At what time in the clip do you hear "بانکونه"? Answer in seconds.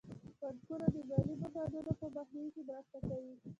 0.39-0.85